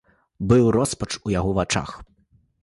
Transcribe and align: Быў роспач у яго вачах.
Быў 0.51 0.69
роспач 0.75 1.09
у 1.17 1.35
яго 1.39 1.53
вачах. 1.59 1.89